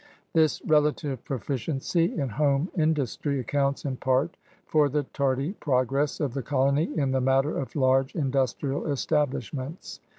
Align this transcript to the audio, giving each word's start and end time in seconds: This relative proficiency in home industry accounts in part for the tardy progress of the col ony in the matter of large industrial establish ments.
This 0.33 0.65
relative 0.65 1.23
proficiency 1.25 2.17
in 2.19 2.29
home 2.29 2.71
industry 2.75 3.39
accounts 3.39 3.85
in 3.85 3.97
part 3.97 4.35
for 4.65 4.89
the 4.89 5.03
tardy 5.03 5.53
progress 5.59 6.19
of 6.19 6.33
the 6.33 6.41
col 6.41 6.69
ony 6.69 6.85
in 6.97 7.11
the 7.11 7.21
matter 7.21 7.55
of 7.55 7.75
large 7.75 8.15
industrial 8.15 8.87
establish 8.91 9.53
ments. 9.53 9.99